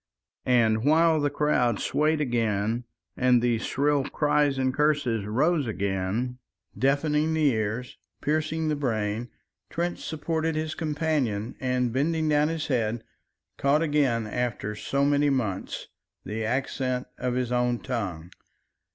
and 0.47 0.83
while 0.83 1.19
the 1.21 1.29
crowd 1.29 1.79
swayed 1.79 2.19
again 2.19 2.85
and 3.15 3.39
the 3.39 3.59
shrill 3.59 4.03
cries 4.03 4.57
and 4.57 4.73
curses 4.73 5.25
rose 5.27 5.67
again, 5.67 6.39
deafening 6.75 7.35
the 7.35 7.49
ears, 7.53 7.99
piercing 8.19 8.67
the 8.67 8.75
brain, 8.75 9.29
Trench 9.69 9.99
supported 10.03 10.55
his 10.55 10.73
companion, 10.73 11.53
and 11.59 11.93
bending 11.93 12.27
down 12.27 12.47
his 12.47 12.65
head 12.65 13.03
caught 13.57 13.83
again 13.83 14.25
after 14.25 14.75
so 14.75 15.05
many 15.05 15.29
months 15.29 15.87
the 16.25 16.43
accent 16.43 17.05
of 17.19 17.35
his 17.35 17.51
own 17.51 17.77
tongue. 17.77 18.31